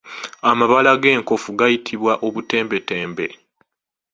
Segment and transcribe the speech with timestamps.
[0.49, 3.25] Amabala g’enkofu gayitibwa Obutembetembe.